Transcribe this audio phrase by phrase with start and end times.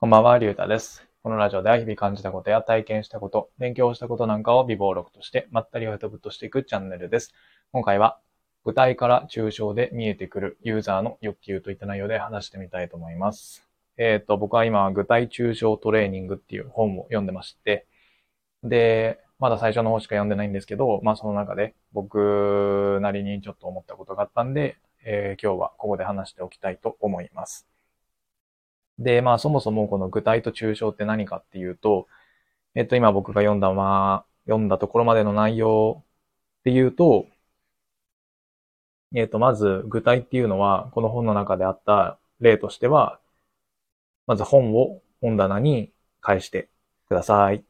[0.00, 1.08] こんばんは、りゅうたです。
[1.24, 7.34] このラジオでは日々感じたことや体験したこと、勉強したことなんかを微暴録としてまったりをぶとしていくチャンネルです。
[7.72, 8.20] 今回は
[8.64, 13.66] 具体から抽象で見えてくるユーザーの欲求といった内容で話してみたいと思います。
[13.96, 17.88] えっ、ー、と、僕は今、具体抽象トレーニングっていう本を読んでまして、
[18.62, 27.66] で、まだ最初の方しか読んでないんですけど、まあその中で僕なりにちょっと思ったことがあったんで、えー、今日はここで話しておきたいと思います。
[28.98, 32.08] で、まあそもそもこの具体と抽象って何かっていうと、
[32.74, 36.04] えっと今僕が読んだまあ、読んだところまでの内容
[36.60, 37.26] っていうと、
[39.14, 43.20] えっとまず具体っていうのは、この本の中であった例としては、
[44.26, 46.68] まず本を本棚に返して
[47.08, 47.64] ください。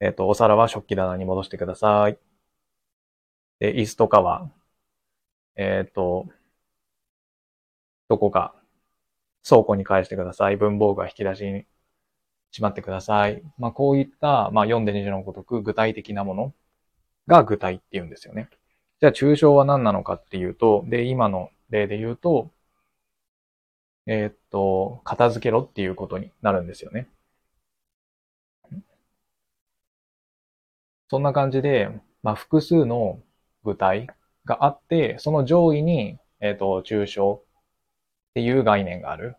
[0.00, 2.18] えっと、お皿は食器棚に戻してください。
[3.60, 4.50] で、椅子とかは、
[5.56, 6.26] えっと、
[8.08, 8.54] どこか
[9.48, 10.56] 倉庫に返してください。
[10.56, 11.64] 文房具は引き出しに
[12.50, 13.42] しまってください。
[13.58, 16.54] まあ、こういった、まあ、読んで二次のごとく具体的なもの
[17.26, 18.48] が具体って言うんですよね。
[19.00, 22.50] じゃあ、抽象は何なのかっていうと、で、今の例で言うと、
[24.06, 27.08] えー、っと、片付けろっていうことになるんですよね。
[31.10, 31.90] そんな感じで、
[32.22, 33.20] まあ、複数の
[33.64, 34.08] 具体
[34.44, 39.36] があって、その上位に、えっ、と、抽象っていう概念がある。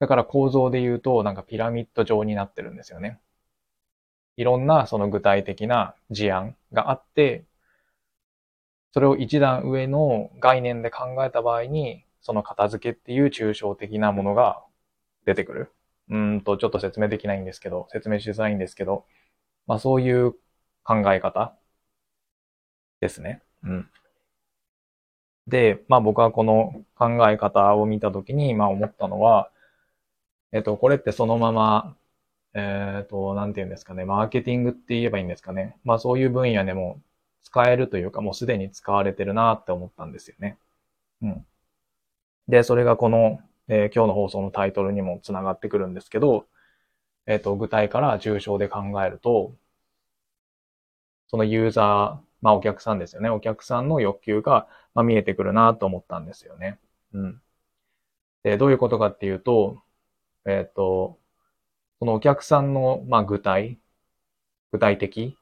[0.00, 3.20] だから構造で言うと、なんかピラミッド状になってるんですよね。
[4.36, 7.44] いろんなその具体的な事案があって、
[8.92, 14.64] それを一段上の概念で考えた場合に、その片付けっていう抽象的なものが
[15.26, 15.72] 出てくる。
[16.08, 19.04] うんと、ちょっと説明できないんですけど、説明しづらいんですけど、
[19.66, 20.32] まあそういう
[20.82, 21.54] 考え方
[23.00, 23.42] ですね。
[23.64, 23.90] うん。
[25.46, 29.50] で、まあ僕はこの考え方を見たときに、まあ思ったのは、
[30.52, 31.96] えっと、これってそのまま、
[32.54, 35.78] えっと、なんて言うんですかね、マーケティングって言えばいいんですかね。
[35.84, 37.00] まあそういう分野でも
[37.42, 40.58] 使えるというか、もうすでに使われてるなって思ったんですよね。
[41.22, 41.46] うん。
[42.48, 46.46] で、それがこの、えー、今日の放送のタイトルにもつながってくるんですけど、
[47.26, 49.56] えっと、具体から抽象で考えると、
[51.28, 53.30] そのユーザー、まあお客さんですよね。
[53.30, 56.78] お客さんの欲求が、まあ、見えてくるなと思ったんですよね。
[57.12, 57.42] うん。
[58.42, 59.82] で、どういうことかっていうと、
[60.46, 61.18] えっ、ー、と、
[62.00, 63.78] そのお客さんの、まあ具体、
[64.72, 65.36] 具体的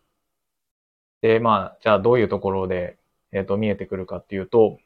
[1.21, 2.99] で、まあ、じゃあどういうところで、
[3.33, 4.79] えっ、ー、と、見えてくるかっていうと、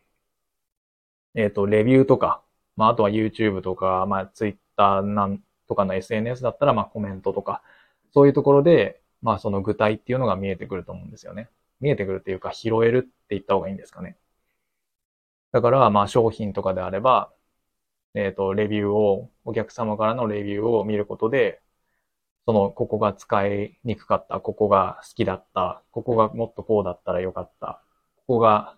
[1.34, 2.42] えっ、ー、と、レビューとか、
[2.76, 7.62] まあ、あとは YouTube とか、まあ、Twitter なんとかの SNS だったら、まあ、コメントとか、
[8.12, 11.48] そういうところで、まあ、その具体っていうのが見えてくると思うんですよね。
[11.80, 14.16] 見えてくるっていうか拾えるって言った方がいいんですかね。
[15.52, 17.32] だから、まあ商品とかであれば、
[18.14, 21.62] えっ、ー、と、レビューを、お客様からのレビューを見ることで、
[22.46, 27.82] その、ここが使いにくかった、ここが好きだった、ここがもっとこうだったらよかった、
[28.26, 28.76] ここが、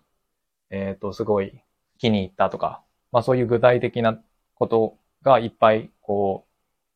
[0.69, 1.63] えっ、ー、と、すごい
[1.97, 4.21] 気に入ったとか、まあそういう具体的な
[4.55, 6.51] ことがいっぱい、こう、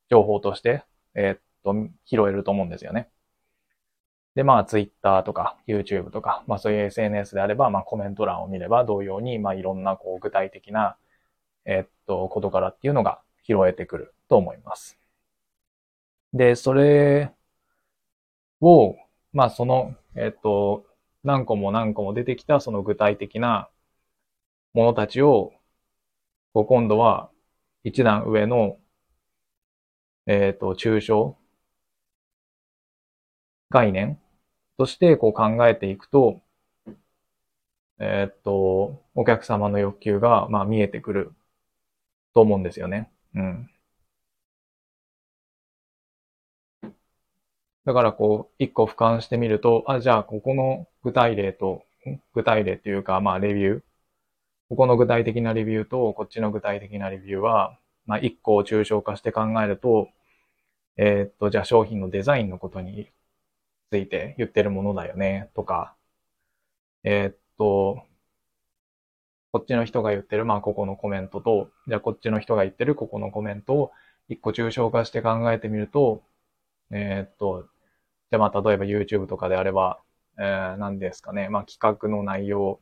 [0.09, 0.83] 情報として、
[1.15, 3.09] えっ、ー、と、拾えると思うんですよね。
[4.35, 10.97] で、まあ、Twitter とか YouTube とか、まあそういう SNS であれば、まあコメント欄を見れば同様に、まあいろんなこう具体的な、
[11.65, 14.99] えっと、ことからっていうのが拾えてくると思います。
[16.33, 17.31] で、それ
[18.61, 18.95] を、
[19.33, 20.85] まあその、えっと、
[21.23, 23.69] 何個も何個も出てきたその具体的な
[24.73, 25.53] ものたちを、
[26.53, 27.29] こう今度は
[27.83, 28.79] 一段上の、
[30.27, 31.37] えっと、抽象
[33.71, 34.19] 概念
[34.77, 36.41] としてこう考えていくと、
[37.99, 41.33] え、っと、お客様の欲求が、まあ、見えてくる
[42.33, 43.11] と思うんですよね。
[43.35, 43.69] うん。
[47.85, 51.83] だからこう、一個俯瞰してみると、あ、じゃあ、ここの具体例と、
[52.33, 53.81] 具体例というか、まあ、レビュー。
[54.69, 60.09] ここの具体的なレビューと、こっちの具体的なレビューは、まあ、一個を抽象化して考えると、
[60.97, 63.09] えー、っと、じゃあ商品のデザインのことに
[63.91, 65.95] ついて言ってるものだよね、とか、
[67.03, 68.03] えー、っと、
[69.51, 73.91] こっちの人が言ってる、まあ、ここのコメントと、じゃあこっちの人が言ってるここのコメントを
[74.27, 76.21] 一個抽象化して考えてみると、
[76.91, 77.67] えー、っと、
[78.31, 79.99] じゃあまあ、例えば YouTube とかであれば、
[80.37, 82.79] えー、何ですかね、まあ、企画の内容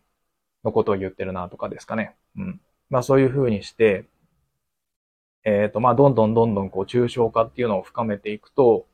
[0.63, 2.15] のことを言ってるなとかですかね。
[2.37, 2.61] うん。
[2.89, 4.05] まあ、そういうふうにして、
[5.45, 8.85] えっ、と、まあ、どんどんどんどんこう、抽象化っていうのを深めていくと、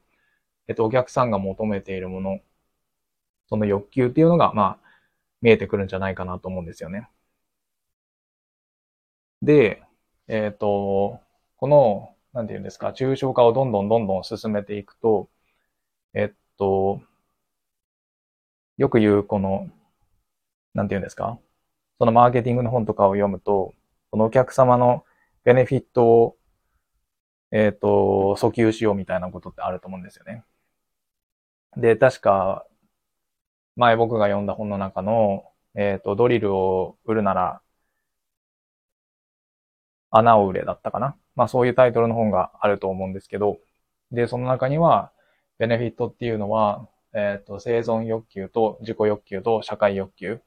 [0.68, 2.40] えっと、お客さんが求めているもの、
[3.50, 4.78] その欲求っていうのが、まあ、
[5.42, 7.10] 見えてくるんじゃないかなと思うんですよね。
[9.44, 9.84] で、
[10.28, 11.19] えっ、と、
[11.57, 15.30] このなんていうんですか、抽象化をどんどんどんどん進めていくと、
[16.13, 17.01] えっと、
[18.78, 19.69] よく言うこの、
[20.74, 21.40] なんていうんですか、
[22.00, 23.74] そのマーケティングの本とかを読むと、
[24.12, 25.06] このお客様の
[25.44, 26.38] ベネフィットを、
[27.51, 30.44] えっ、と、訴求しようみたいなことってあると思うんですよね。
[31.78, 32.66] で、確か、
[33.75, 35.44] 前僕が読んだ本の中の、
[35.75, 37.62] えっ、と、ドリルを売るなら、
[40.13, 41.15] 穴を売れだったかな。
[41.36, 43.60] まあそういうタイトルの本があると思うんですけど、
[44.12, 45.12] で、その中には、
[45.57, 50.39] ベネフィットっていうのは、えっ、と、生存欲求と自己欲求と社会欲求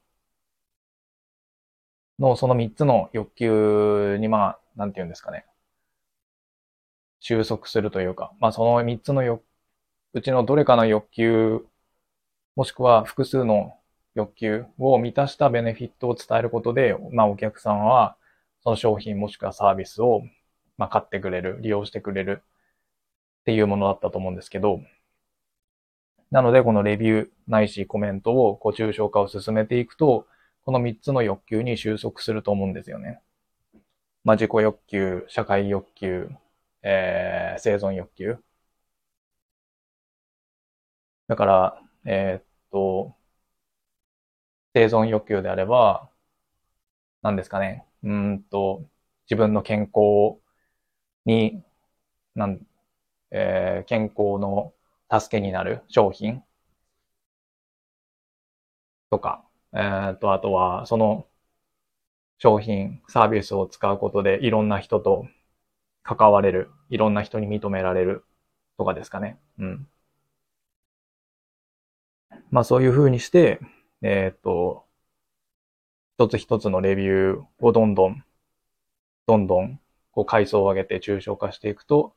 [2.18, 5.44] のその三つの欲求に、まあ、なんて言うんですかね。
[7.20, 9.42] 収束するというか、まあその三つの欲、
[10.14, 11.66] うちのどれかの欲求、
[12.56, 13.74] もしくは複数の
[14.14, 18.16] 欲求を満たしたベネフィットを伝えることで、まあお客さんは
[18.66, 20.22] その商品もしくはサービスを、
[20.76, 24.80] まあ、買ってくれる、利用してくれるっていうものだったと思うんですけど、
[26.32, 30.26] なのでこのレビューないしコメントをこう抽象化を進めていくと、
[30.64, 33.20] この3つの欲求に収束すると思うんですよね。
[34.24, 36.28] まあ、自己欲求、社会欲求、
[36.82, 38.36] えー、生存欲求。
[41.28, 43.14] だから、えー、っと、
[44.74, 46.08] 生存欲求であれば、
[47.22, 47.86] 何ですかね。
[48.06, 48.88] うんと、
[49.26, 50.40] 自分の健康
[51.26, 51.62] に、
[52.34, 52.66] なん、
[53.32, 54.74] えー、健康の
[55.10, 56.42] 助けになる商品
[59.10, 61.26] とか、えっと、あとは、その
[62.38, 65.26] 商品、サービスを使うことでいろんな人と
[66.02, 68.24] 関われる、いろんな人に認められる
[68.78, 69.38] とかですかね。
[69.58, 69.88] うん。
[72.50, 73.60] まあそういうふうにして、
[74.02, 74.85] えっ、と、
[76.18, 78.24] 一つ一つのレビューをどんどん、
[79.26, 79.80] どんどん、
[80.12, 82.14] こう階層を上げて抽象化していくと、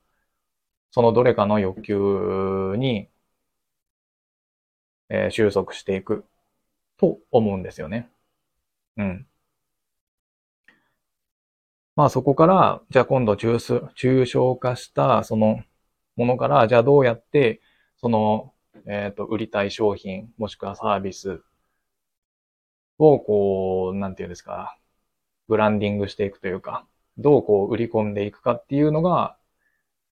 [0.91, 3.09] そのどれかの欲求に、
[5.09, 6.25] えー、収束していく
[6.97, 8.09] と思うんですよね。
[8.97, 9.27] うん。
[11.95, 13.57] まあそこから、じゃあ今度抽
[13.95, 15.61] 抽象化したその
[16.15, 17.61] ものから、じゃあどうやって
[17.97, 18.53] その、
[18.87, 21.41] えっ、ー、と、売りたい商品、もしくはサービス
[22.99, 24.77] をこう、なんていうんですか、
[25.47, 26.85] ブランディングしていくというか、
[27.17, 29.37] どうこう売り込んでいくかっていうのが、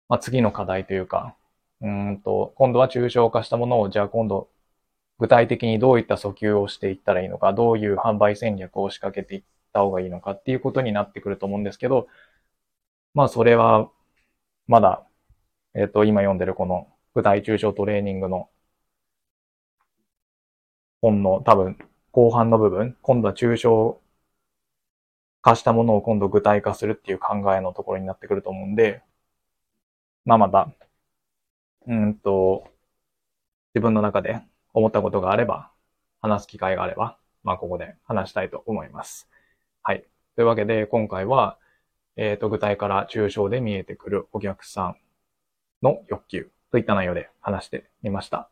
[0.09, 1.37] まあ次の課題というか、
[1.83, 4.51] うんと、今度は抽象化したものを、じゃあ今度
[5.19, 12.09] 具体的にどういった訴求をしていったらいいのか、どういう販売戦略を仕掛けていった方がいいのかっていうことになってくると思うんですけど、
[13.15, 13.91] まあそれは、
[14.69, 15.07] まだ、
[15.75, 18.51] えっ、ー、と、今読んでるこの具体抽象トレーニングの
[21.01, 21.79] 本の多分
[22.17, 24.01] 後半の部分、今度は抽象
[25.43, 29.03] 化したものを今度具体化するっていう考えのところになってくると思うんで、
[30.25, 30.71] まあまた、
[31.87, 32.69] うんと、
[33.75, 34.41] 自分の中で
[34.73, 35.71] 思ったことがあれば、
[36.23, 39.29] 話す機会があれば、まあ、ここで話したいと思います。
[39.83, 40.03] はい。
[40.37, 41.59] というわけで、今回は、
[42.17, 44.97] えっ、ー、と、具体から抽象で見えてくるお客さん
[45.83, 48.49] の欲求といった内容で話してみました。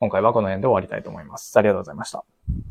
[0.00, 1.56] 今回はこの辺で終わりたいと思います。
[1.56, 2.24] ありがとうございました。